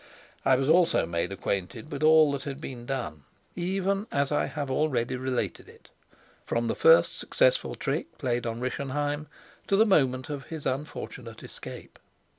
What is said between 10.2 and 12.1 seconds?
of his unfortunate escape.